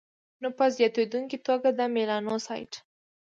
[0.41, 2.73] نو په زیاتېدونکي توګه د میلانوسایټ